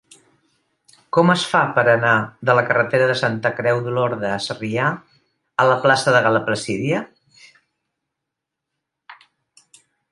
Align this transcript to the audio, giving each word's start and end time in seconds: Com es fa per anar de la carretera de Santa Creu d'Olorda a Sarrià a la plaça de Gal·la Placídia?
Com 1.17 1.33
es 1.33 1.43
fa 1.49 1.59
per 1.75 1.83
anar 1.91 2.13
de 2.49 2.55
la 2.59 2.63
carretera 2.69 3.11
de 3.13 3.17
Santa 3.21 3.51
Creu 3.59 3.83
d'Olorda 3.89 4.33
a 4.37 4.41
Sarrià 4.49 4.89
a 5.65 5.69
la 5.75 5.77
plaça 5.85 6.17
de 6.17 6.25
Gal·la 6.29 6.43
Placídia? 6.51 7.07